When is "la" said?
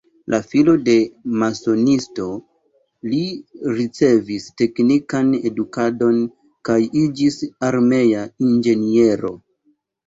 0.33-0.37